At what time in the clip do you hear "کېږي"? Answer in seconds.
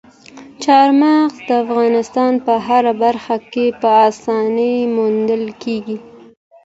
5.63-5.97